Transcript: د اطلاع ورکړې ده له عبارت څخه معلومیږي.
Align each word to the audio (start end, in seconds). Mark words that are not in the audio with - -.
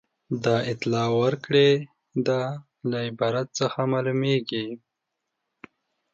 د 0.43 0.45
اطلاع 0.71 1.09
ورکړې 1.21 1.69
ده 2.27 2.41
له 2.89 2.97
عبارت 3.09 3.47
څخه 3.59 3.79
معلومیږي. 3.93 4.67